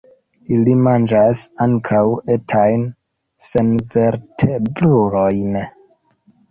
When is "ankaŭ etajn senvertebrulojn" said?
1.67-5.63